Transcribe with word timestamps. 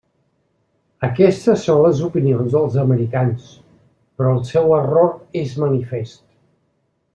Aquestes 1.07 1.65
són 1.67 1.81
les 1.87 2.01
opinions 2.07 2.55
dels 2.55 2.79
americans; 2.85 3.45
però 4.21 4.33
el 4.39 4.43
seu 4.53 4.75
error 4.81 5.15
és 5.45 5.55
manifest. 5.67 6.23